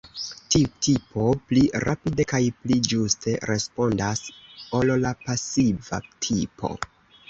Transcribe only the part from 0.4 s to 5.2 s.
Tiu tipo pli rapide kaj pli ĝuste respondas ol la